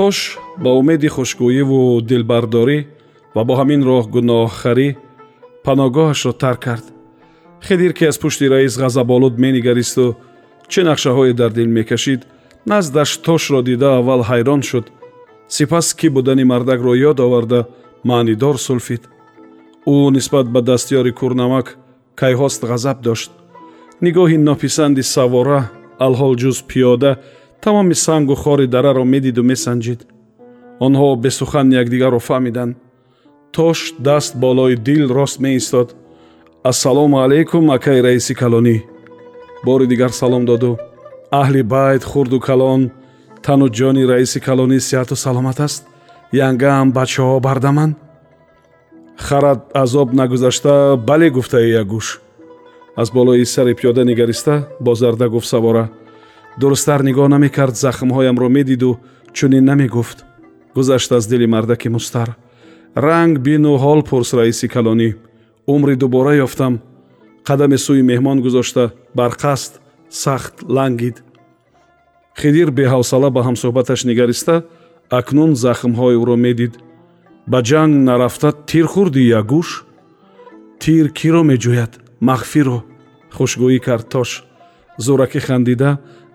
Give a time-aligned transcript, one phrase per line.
[0.00, 0.18] тош
[0.62, 2.78] ба умеди хушгӯиву дилбардорӣ
[3.34, 4.88] ва бо ҳамин роҳ гуноҳхарӣ
[5.64, 6.86] паноҳгоҳашро тарк кард.
[7.66, 10.04] Хидир ки аз пушти раис ғазаболуд менигаристу
[10.72, 12.20] чӣ нақшаҳое дар дил мекашид
[12.70, 14.86] наздаш тошро дида аввал ҳайрон шуд.
[15.54, 17.60] Сипас кӣ будани мардакро ёд оварда
[18.08, 19.02] маънидор сулфид.
[19.92, 21.66] Ӯ нисбат ба дастёри курнамак
[22.20, 23.30] кайҳост ғазаб дошт.
[24.04, 25.60] Нигоҳи нописанди савора
[26.06, 27.12] алҳол ҷуз пиёда
[27.62, 30.00] тамоми сангу хори дараро медиду месанҷид.
[30.86, 32.76] Онҳо бесухан якдигарро фаҳмиданд.
[33.54, 35.88] Тош даст болои дил рост меистод.
[36.70, 38.76] Ассалому алайкум акаи раиси калонӣ
[39.66, 40.72] бори дигар салом доду.
[41.40, 42.82] Аҳли байт хурду калон.
[43.44, 45.82] Тану ҷони раиси калонӣ сиҳату саломат аст.
[46.46, 47.94] Янгаам бачаҳо бардаманд
[49.20, 52.20] харат азоб нагузашта бале гуфтаи як гӯш
[52.96, 55.88] аз болои сари пиёда нигариста бо зарда гуфт савора
[56.58, 58.98] дурусттар нигоҳ намекард захмҳоямро медиду
[59.32, 60.24] чунин намегуфт.
[60.74, 62.36] Гузашт аз дили мардаки мустар.
[62.96, 65.14] Ранг бину ҳол пурс раиси калонӣ.
[65.66, 66.80] Умри дубора ёфтам.
[67.48, 69.72] Қадами сӯи меҳмон гузошта барқасд
[70.08, 71.22] сахт лангид.
[72.40, 74.64] Хидир беҳавсала ба ҳамсӯҳбаташ нигариста
[75.10, 76.72] акнун захмҳои ӯро медид.
[77.46, 79.68] Ба ҷанг нарафта тир хурдӣ якгӯш
[80.82, 81.92] тир киро меҷӯяд?
[82.28, 82.78] Махфиро
[83.36, 84.30] хушгӯӣ кард тош
[85.04, 85.90] зӯракӣ хандида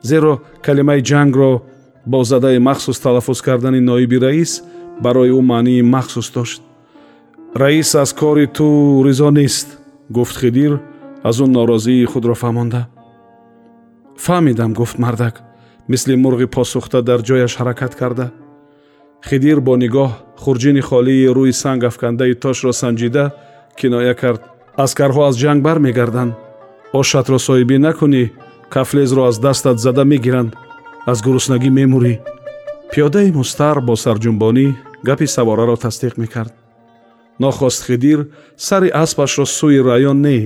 [0.10, 0.34] зеро
[0.66, 1.52] калимаи ҷангро
[2.12, 4.52] бо задаи махсус талаффуз кардани ноиби раис
[5.04, 6.62] барои ӯ маънии махсус дошт.
[7.62, 8.66] Раис аз кори ту
[9.06, 9.68] ризо нест
[10.10, 10.74] гуфт хидир
[11.24, 12.82] аз ӯ норозии худро фаҳмонда.
[14.26, 15.36] Фаҳмидам гуфт мардак
[15.88, 18.28] мисли мурғи посухта дар ҷояш ҳаракат карда.
[19.28, 20.12] Хидир бо нигоҳ
[20.44, 23.26] хурҷини холии рӯи санг афкандаи тошро санҷида
[23.80, 24.42] киноя кард.
[24.84, 26.34] Аскарҳо аз ҷанг бармегарданд.
[27.00, 28.24] Ошатро соҳибӣ накунӣ
[28.70, 30.56] кафлезро аз дастат зада мегиранд.
[31.06, 32.14] Аз гуруснагӣ мемурӣ.
[32.92, 34.68] Пиёдаи мустар бо сарҷунбонӣ
[35.08, 36.54] гапи савораро тасдиқ мекард.
[37.40, 38.20] Нохост хидир
[38.58, 40.38] сари аспашро сӯи раён не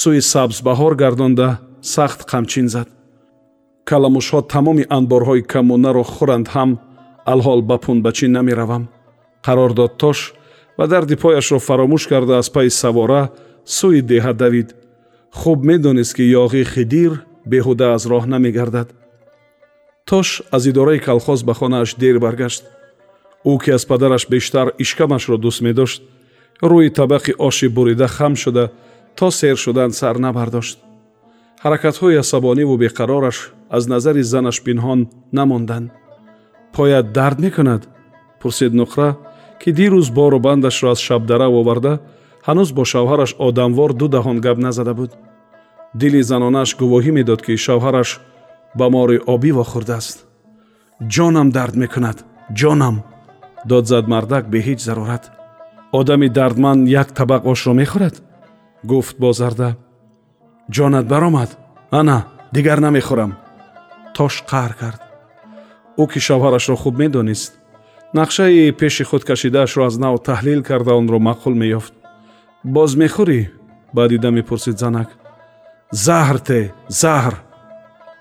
[0.00, 1.48] сӯи сабзбаҳор гардонда
[1.94, 2.88] сахт қамчин зад.
[3.88, 6.70] Каламушҳо тамоми анборҳои камонаро хӯранд ҳам
[7.32, 8.84] алҳол ба пунбачӣ намеравам
[9.46, 10.18] қарор дод тош
[10.78, 13.22] ва дарди пояшро фаромӯш карда аз пайи савора
[13.76, 14.68] сӯи деҳа давид.
[15.40, 17.12] Хуб медонист ки ёғи хидир
[17.50, 18.88] беҳуда аз роҳ намегардад.
[20.08, 22.64] Тош аз идораи калхоз ба хонааш дер баргашт.
[23.50, 26.02] Ӯ ки аз падараш бештар ишкамашро дӯст медошт
[26.70, 28.64] рӯи табақи оши бурида хам шуда
[29.16, 30.78] то сер шудан сар набардошт.
[31.64, 33.38] Ҳаракатҳои асабониву беқарораш
[33.76, 35.00] аз назари занаш пинҳон
[35.32, 35.90] намонданд.
[36.74, 37.82] Поят дард мекунад
[38.40, 39.08] пурсид нуқра
[39.60, 41.92] ки дирӯз бору бандашро аз шабдара оварда
[42.46, 45.10] ҳанӯз бо шавҳараш одамвор дудаҳон гап назада буд
[46.00, 48.10] дили занонааш гувоҳӣ медод ки шавҳараш
[48.78, 50.16] ба мори обӣ вохӯрдааст
[51.14, 52.18] ҷонам дард мекунад
[52.60, 52.96] ҷонам
[53.70, 55.24] дод зад мардак бе ҳеҷ зарурат
[55.98, 58.16] одами дардманд як табақ ошро мехӯрад
[58.90, 59.70] гуфт бо зарда
[60.74, 61.50] ҷонат баромад
[62.00, 62.18] ана
[62.54, 63.32] дигар намехӯрам
[64.16, 65.00] тош қаҳр кард
[66.02, 67.52] ӯ ки шавҳарашро хуб медонист
[68.18, 71.94] нақшаи пеши худ кашидаашро аз нав таҳлил карда онро маъқул меёфт
[72.74, 73.40] боз мехӯрӣ
[73.96, 75.08] баъди даме пурсид занак
[75.94, 77.34] заҳр те заҳр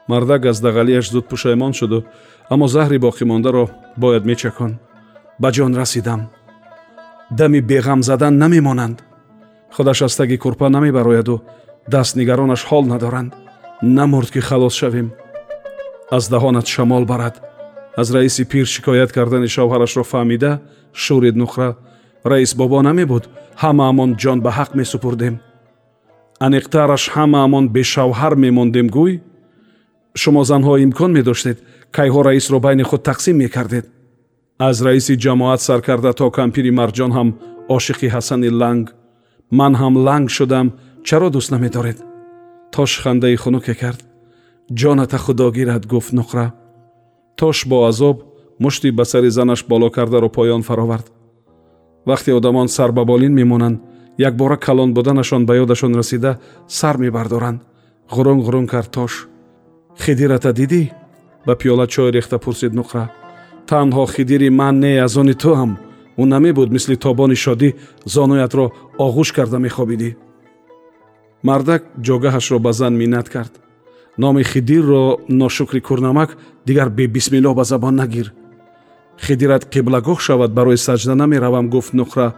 [0.07, 1.99] мардак аз дағалиаш зуд пушаймон шуду
[2.53, 3.65] аммо заҳри боқимондаро
[3.97, 4.71] бояд мечакон
[5.41, 6.21] ба ҷон расидам
[7.39, 8.97] дами беғам задан намемонанд
[9.75, 11.35] худаш аз таги курпа намебарояду
[11.93, 13.31] дастнигаронаш ҳол надоранд
[13.81, 15.07] намурд ки халос шавем
[16.17, 17.35] аз даҳонат шамол барад
[18.01, 20.51] аз раиси пир шикоят кардани шавҳарашро фаҳмида
[21.03, 21.69] шӯрид нухра
[22.31, 23.23] раис бобо намебуд
[23.63, 25.35] ҳамаамон ҷон ба ҳақ месупурдем
[26.45, 29.13] аниқтараш ҳамаамон бешавҳар мемондем гӯй.
[30.21, 31.57] Шумо занҳо имкон медоштед
[31.95, 33.85] кайҳо раисро байни худ тақсим мекардед?
[34.67, 37.29] Аз раиси ҷамоат сар карда то кампири марҷон ҳам
[37.75, 38.85] ошиқи ҳасани ланг.
[39.59, 40.67] Ман ҳам ланг шудам
[41.07, 41.97] чаро дӯст намедоред?
[42.73, 43.99] Тош хандаи хунуке кард
[44.79, 46.47] ҷоната худогирад гуфт нуқра.
[47.39, 48.17] Тош бо азоб
[48.63, 51.07] мушти ба сари занаш боло кардаро поён фаровард.
[52.09, 53.77] Вақте одамон сар ба болин мемонанд
[54.17, 57.61] якбора калон буданашон ба ёдашон расида сар мебардоранд.
[58.09, 59.27] Ғурун ғурун кард тош
[59.99, 60.91] хидирата дидӣ?
[61.45, 63.09] Ба пиёла чой рехта пурсид нуқра
[63.67, 65.71] танҳо хидири ман не аз они туам
[66.21, 67.69] ӯ намебуд мисли тобони шодӣ
[68.05, 68.65] зонуятро
[69.05, 70.09] оғӯш карда мехобидӣ
[71.47, 73.53] мардак ҷогаҳашро ба зан миннат кард.
[74.17, 76.29] Номи хидирро ношукри курнамак
[76.67, 78.27] дигар бебисмилло ба забон нагир.
[79.25, 82.33] Хидират қиблагоҳ шавад барои саҷда намеравам гуфт нуқра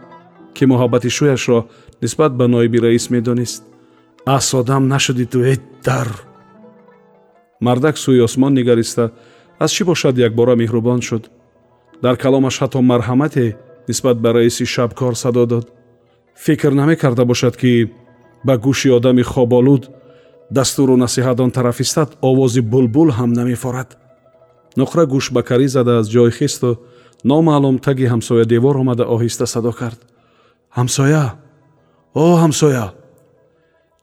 [0.55, 1.59] ки муҳаббати шӯяшро
[2.01, 3.63] нисбат ба ноиби раис медонист.
[4.25, 5.55] Ас одам нашудӣ ту э
[5.85, 6.09] дар!
[7.65, 9.11] Мардак сӯи осмон нигариста
[9.63, 11.23] аз чӣ бошад якбора меҳрубон шуд?
[12.03, 13.45] Дар каломаш ҳатто марҳамате
[13.87, 15.65] нисбат ба раиси шабкор садо дод.
[16.45, 17.71] Фикр намекарда бошад ки
[18.47, 19.83] ба гӯши одами хоболуд
[20.51, 23.89] дастуру насиҳат он тараф истад овози булбул ҳам намефорад.
[24.79, 26.69] Нуқра гӯшбакарӣ зада аз ҷой хисту
[27.23, 29.99] номаълум таги ҳамсоя девор омада оҳиста садо кард
[30.77, 31.25] ҳамсоя
[32.13, 32.85] о ҳамсоя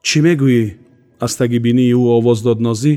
[0.06, 0.64] чӣ мегӯӣ?
[1.24, 2.94] аз таги бинии ӯ овоз дод нозӣ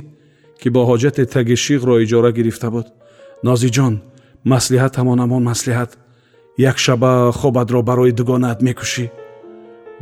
[0.59, 2.87] ки бо ҳоҷате таги шиғро иҷора гирифта буд.
[3.47, 3.93] Нозиҷон
[4.53, 5.91] маслиҳат ҳамон ҳамон маслиҳат.
[6.71, 9.05] Якшаба хобатро барои дугонаат мекушӣ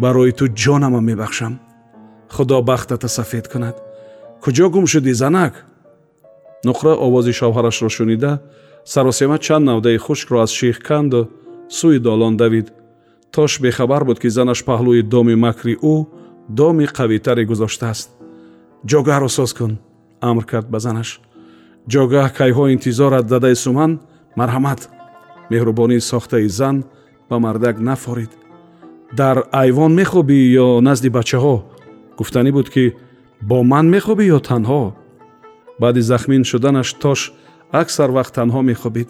[0.03, 1.53] барои ту ҷонама мебахшам.
[2.35, 3.75] Худо бахтата сафед кунад.
[4.43, 5.53] Куҷо гум шудӣ занак?
[6.67, 8.31] Нуқра овози шавҳарашро шунида
[8.93, 11.21] саросема чанд навдаи хушкро аз ших канду
[11.77, 12.67] сӯи долон давид
[13.35, 15.95] тош бехабар буд ки занаш паҳлӯи доми макри ӯ
[16.59, 18.07] доми қавитаре гузоштааст.
[18.89, 19.73] Ҷогаҳро соз кун
[20.29, 21.09] амр кард ба занаш.
[21.91, 23.91] Ҷогаҳ кайҳо интизорат дадаи суман
[24.39, 24.81] марҳамат.
[25.51, 26.75] Меҳрубонӣ сохтаи зан
[27.29, 28.31] ба мардак нафорид.
[29.19, 31.55] Дар айвон мехобӣ ё назди бачаҳо?
[32.17, 32.85] Гуфтанӣ буд ки
[33.49, 34.83] бо ман мехобӣ ё танҳо?
[35.81, 37.19] Баъди захмин шуданаш тош
[37.81, 39.09] аксар вақт танҳо мехобид.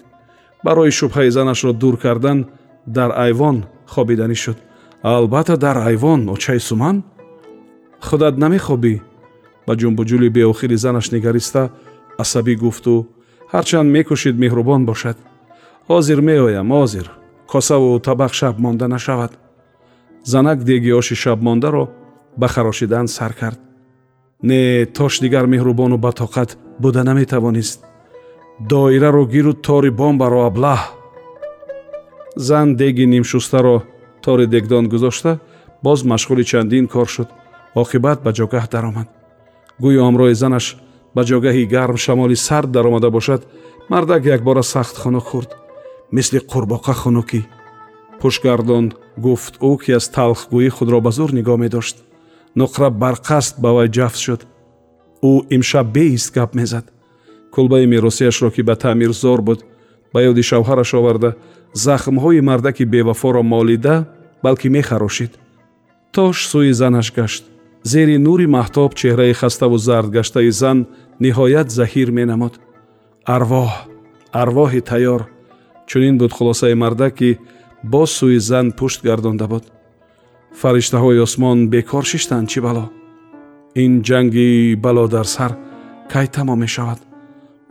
[0.65, 2.39] Барои шубҳаи занашро дур кардан
[2.97, 3.57] дар айвон
[3.87, 4.57] хобиданӣ шуд.
[5.01, 7.03] Албатта дар айвон очаи суман
[8.01, 9.01] худат намехобӣ.
[9.67, 11.69] Ба ҷумбуҷули беохири занаш нигариста
[12.23, 13.07] асабӣ гуфту
[13.53, 15.17] ҳарчанд мекӯшид меҳрубон бошад.
[15.89, 17.07] Ҳозир меоям ҳозир
[17.51, 19.31] косаву табақ шаб монда нашавад
[20.23, 21.85] занак деги оши шабмондаро
[22.37, 23.59] ба харошидан сар кард.
[24.43, 27.79] Не тош дигар меҳрубону батоқат буда наметавонист.
[28.69, 30.81] Доираро гиру тори бомбаро аблаҳ
[32.35, 33.83] зан деги нимшустаро
[34.23, 35.39] тори дегдон гузошта
[35.83, 37.27] боз машғули чандин кор шуд.
[37.75, 39.07] Оқибат ба ҷогаҳ даромад.
[39.81, 40.65] Гӯё ҳамроҳи занаш
[41.15, 43.41] ба ҷогаҳи гарм шамоли сард даромада бошад
[43.89, 45.51] мардак якбора сахт хунук хӯрд
[46.11, 47.41] мисли қурбоқа хунукӣ
[48.19, 48.91] пӯш гардонд
[49.25, 51.97] гуфт ӯ ки аз талхгӯӣ худро ба зур нигоҳ медошт.
[52.59, 54.41] Нуқра барқасд ба вай ҷафз шуд.
[55.29, 56.85] Ӯ имшаб беист гап мезад.
[57.53, 59.59] Кулбаи меросиашро ки ба таъмир зор буд
[60.13, 61.29] ба ёди шавҳараш оварда
[61.85, 63.95] захмҳои мардаки бевафоро молида
[64.43, 65.31] балки мехарошид.
[66.15, 67.43] Тош сӯи занаш гашт.
[67.91, 70.77] Зери нури маҳтоб чеҳраи хаставу зардгаштаи зан
[71.23, 72.53] ниҳоят заҳир менамуд.
[73.35, 73.69] Арвоҳ
[74.41, 75.21] арвоҳи тайёр.
[75.89, 77.29] Чунин буд хулосаи мардак ки
[77.93, 79.63] боз сӯи зан пушт гардонда буд.
[80.61, 82.85] Фариштаҳои осмон бекор шиштанд чӣ бало?
[83.83, 85.51] Ин ҷанги бало дар сар
[86.11, 86.99] кай тамом мешавад?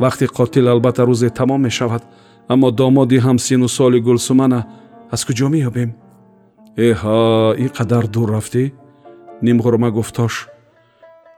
[0.03, 2.03] Вақти қотил албатта рӯзе тамом мешавад
[2.49, 4.61] аммо домоди ҳамсину соли гулсумана
[5.11, 5.91] аз куҷо меёбем?
[6.77, 8.73] Эҳа ин қадар дур рафтӣ?
[9.43, 10.49] Нимғурма гуфтош.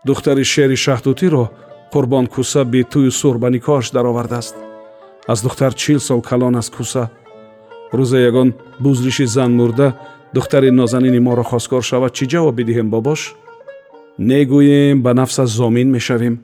[0.07, 1.45] Духтари шери шаҳдутиро
[1.93, 4.57] қурбон куса би тӯю сур ба никоҳаш даровардааст.
[5.33, 7.11] Аз духтар чил сол калон аст куса.
[7.93, 9.89] Рӯзе ягон бузриши зан мурда
[10.35, 13.35] духтари нозанини моро хостгор шавад чӣ ҷавоб бидиҳем бобош?
[14.19, 16.35] Негӯем ба нафсаш зомин мешавем.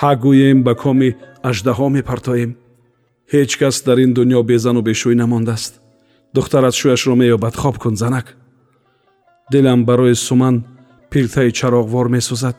[0.00, 1.16] Ҳа гӯем ба коми
[1.48, 2.50] аждаҳо мепартоем
[3.32, 5.72] ҳеҷ кас дар ин дуньё безану бешӯй намондааст.
[6.34, 8.26] Духтарат шӯяшро меёбад хоб кун занак.
[9.52, 10.56] Дилам барои суман
[11.10, 12.56] пилтаи чароғвор месӯзад.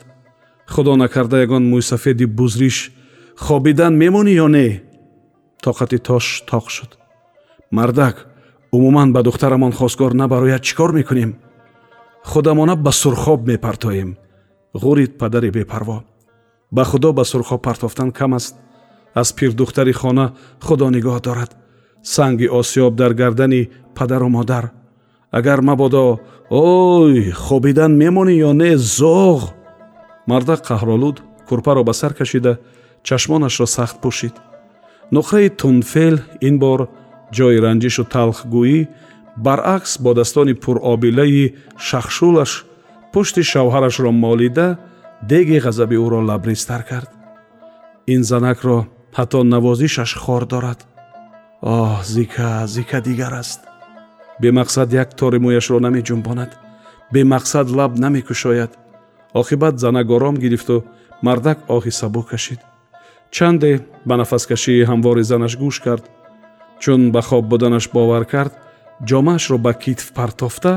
[0.74, 2.78] Худо накарда ягон мӯйсафеди бузриш
[3.46, 4.68] хобидан мемонӣ ё не?
[5.64, 6.92] Тоқати тош тоқ шуд.
[7.72, 8.16] Мардак
[8.76, 11.32] умуман ба духтарамон хостгор набарояд чӣ кор мекунем?
[12.24, 14.18] Худамона ба сурхоб мепартоем.
[14.74, 16.04] Ғурид падари бепарво.
[16.72, 18.56] Ба худо ба сурхоб партофтан кам аст
[19.14, 20.26] аз пирдухтари хона
[20.62, 21.52] худо нигоҳ дорад.
[22.04, 24.72] Санги осёб дар гардани падару модар.
[25.32, 29.40] Агар мабодо ой хобидан мемонӣ ё не зоғ!
[30.28, 31.18] Мардак қаҳролуд
[31.48, 32.60] курпаро ба сар кашида
[33.04, 34.36] чашмонашро сахт пӯшид.
[35.16, 36.16] Нуқраи тунфел
[36.48, 36.80] ин бор
[37.36, 38.88] ҷои ранҷишу талхгӯӣ
[39.46, 41.56] баръакс бодастони пуробилаи
[41.88, 42.52] шахшулаш
[43.12, 44.68] пушти шавҳарашро молида
[45.32, 47.10] деги ғазаби ӯро лабрезтар кард.
[48.14, 48.78] Ин занакро
[49.18, 50.80] ҳатто навозишаш хор дорад.
[51.62, 53.62] Оҳ зика зика дигар аст.
[54.42, 56.52] Бемақсад як тори мӯяшро намеҷунбонад.
[57.14, 58.72] Бемақсад лаб намекушояд.
[59.42, 60.76] Оқибат занак ором гирифту
[61.26, 62.60] мардак оҳи сабук кашид.
[63.36, 63.72] Чанде
[64.08, 66.06] ба нафаскашии ҳамвори занаш гӯш кард.
[66.82, 68.54] Чун ба хоб буданаш бовар кард
[69.10, 70.74] ҷомаашро ба китф партофта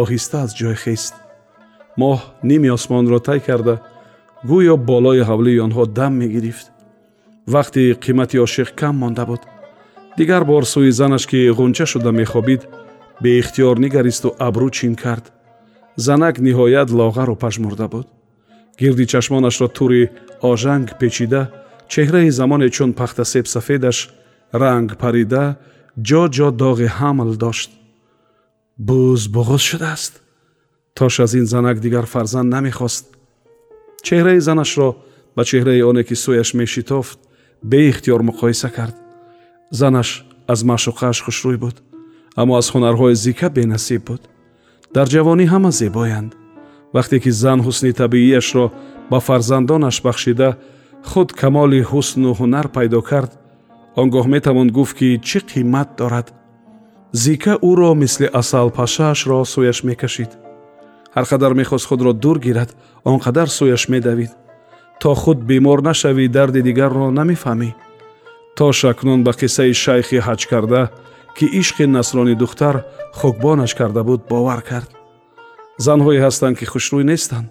[0.00, 1.14] оҳиста аз ҷой хист
[2.00, 2.18] моҳ
[2.50, 3.74] ними осмонро тай карда
[4.50, 6.66] гӯё болои ҳавлии онҳо дам мегирифт
[7.46, 9.40] вақте қимати ошиқ кам монда буд.
[10.18, 12.66] Дигар бор сӯи занаш ки ғунча шуда мехобид
[13.22, 15.32] беихтиёр нигаристу абрӯ чин кард.
[15.96, 18.06] Занак ниҳоят лоғару пажмурда буд.
[18.78, 20.10] Гирди чашмонашро тури
[20.42, 21.52] ожанг печида
[21.88, 24.10] чеҳраи замоне чун пахтасеб сафедаш
[24.52, 25.56] ранг парида
[26.08, 27.70] ҷо ҷо доғи ҳамл дошт.
[28.76, 30.20] Буз буғуз шудааст.
[30.94, 33.06] Тош аз ин занак дигар фарзанд намехост.
[34.02, 34.96] Чеҳраи занашро
[35.36, 37.18] ба чеҳраи оне ки сӯяш мешитофт
[37.62, 38.96] беихтиёр муқоиса кард.
[39.70, 41.76] Занаш аз маъшуқааш хушрӯй буд
[42.36, 44.22] аммо аз ҳунарҳои зика бенасиб буд.
[44.94, 46.32] Дар ҷавонӣ ҳама зебоянд.
[46.94, 48.66] Вақте ки зан ҳусни табиияшро
[49.10, 50.50] ба фарзандонаш бахшида
[51.10, 53.32] худ камоли ҳусну ҳунар пайдо кард
[54.00, 56.28] он гоҳ метавон гуфт ки чӣ қимат дорад.
[57.22, 60.32] Зика ӯро мисли асалпашаашро сӯяш мекашид.
[61.14, 62.70] Ҳар қадар мехост худро дур гирад
[63.04, 64.32] он қадар сӯяш медавид
[65.00, 67.70] то худ бемор нашавӣ дарди дигарро намефаҳмӣ
[68.56, 70.82] то шакнун ба қиссаи шайхи ҳаҷ карда
[71.36, 72.74] ки ишқи насрони духтар
[73.18, 74.90] хукбонаш карда буд бовар кард.
[75.86, 77.48] Занҳое ҳастанд ки хушрӯй нестанд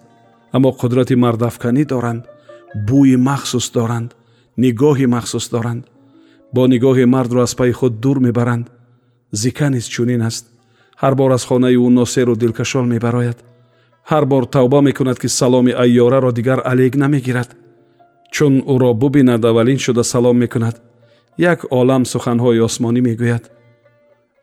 [0.56, 2.24] аммо қудрати мардафканӣ доранд
[2.88, 4.10] бӯи махсус доранд
[4.64, 5.84] нигоҳи махсус доранд.
[6.54, 8.66] Бо нигоҳи мардро аз пайи худ дур мебаранд.
[9.42, 10.46] Зика низ чунин аст.
[11.02, 13.38] Ҳар бор аз хонаи ӯ носеру дилкашон мебарояд
[14.12, 17.50] ҳар бор тавба мекунад ки саломи айёраро дигар алег намегирад.
[18.32, 20.82] Чун ӯро бубинад аввалин шуда салом мекунад
[21.38, 23.44] як олам суханҳои осмонӣ мегӯяд.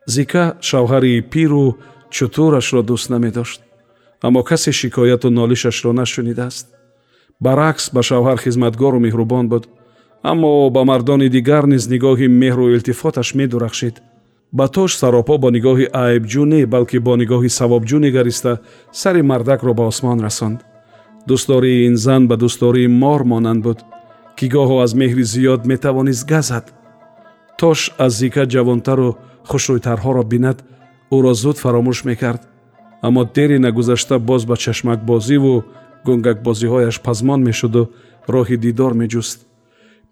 [0.06, 1.76] Зика шавҳари пиру
[2.10, 3.60] чутурашро дӯст намедошт
[4.26, 6.66] аммо касе шикояту нолишашро нашунидааст.
[7.40, 9.64] Баръакс ба шавҳар хизматгору меҳрубон буд
[10.22, 13.96] аммо ба мардони дигар низ нигоҳи меҳру илтифоташ медурахшид
[14.52, 18.52] ба тош саропо бо нигоҳи айбҷӯ не балки бо нигоҳи савобҷӯ нигариста
[19.00, 20.58] сари мардакро ба осмон расонд.
[21.28, 23.78] Дӯстдории ин зан ба дӯстдории мор монанд буд
[24.36, 26.64] ки гоҳо аз меҳри зиёд метавонист газад.
[27.58, 29.08] Тош аз зика ҷавонтару
[29.50, 30.58] хушрӯйтарҳоро бинад
[31.16, 32.42] ӯро зуд фаромӯш мекард.
[33.06, 35.64] Аммо дери нагузашта боз ба чашмакбозиву
[36.06, 37.82] гунгакбозиҳояш пазмон мешуду
[38.34, 39.38] роҳи дидор меҷуст.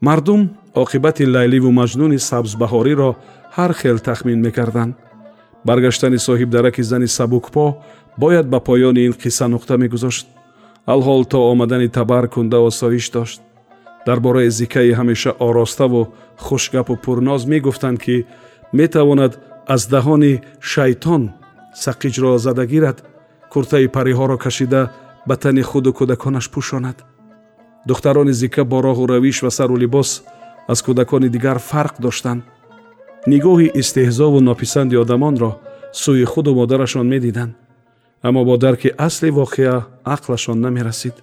[0.07, 0.41] Мардум
[0.83, 3.11] оқибати лайливу маҷнуни сабзбаҳориро
[3.57, 4.95] ҳар хел тахмин мекарданд.
[5.64, 7.64] Баргаштани соҳибдараки зани сабукпо
[8.19, 10.26] бояд ба поёни ин қисса нуқта мегузошт.
[10.87, 13.40] Алҳол то омадани табар кунда осоиш дошт.
[14.07, 18.26] Дар бораи зикаи ҳамеша ороставу хушгапу пурноз мегуфтанд ки
[18.73, 19.33] метавонад
[19.66, 21.23] аз даҳони шайтон
[21.85, 22.99] сақиҷро зада гирад
[23.52, 24.83] куртаи париҳоро кашида
[25.28, 26.99] ба тани худу кӯдаконаш пӯшонад.
[27.88, 30.23] Духтарони зика бо роҳу равиш ва сару либос
[30.73, 32.42] аз кӯдакони дигар фарқ доштанд
[33.27, 35.50] нигоҳи истеҳзову нописанди одамонро
[35.93, 37.53] сӯи худу модарашон медиданд.
[38.23, 41.15] Аммо бо дарки асли воқеа ақлашон намерасид.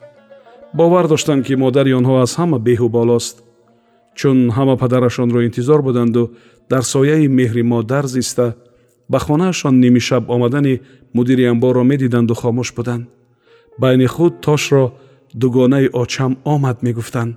[0.74, 3.44] Бовар доштанд ки модари онҳо аз ҳама беҳу болост.
[4.16, 6.32] Чун ҳама падарашонро интизор буданду
[6.70, 8.56] дар сояи меҳри модар зиста
[9.10, 10.82] ба хонаашон нимишаб омадани
[11.14, 13.08] мудири амборро медиданду хомӯш буданд.
[13.78, 14.94] Байни худ тошро
[15.34, 17.36] дугонаи очам омад мегуфтанд.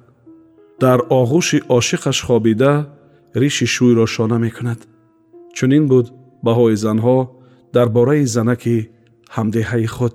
[0.80, 2.72] Дар оғӯши ошиқаш хобида
[3.34, 4.80] риши шӯйро шона мекунад.
[5.56, 6.06] Чунин буд
[6.46, 7.18] баҳои занҳо
[7.74, 8.76] дар бораи занаки
[9.34, 10.14] ҳамдеҳаи худ